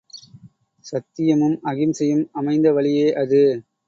சத்தியமும் 0.85 1.57
அகிம்சையும் 1.63 2.23
அமைந்த 2.31 2.71
வழியே 2.71 3.13
அது. 3.13 3.41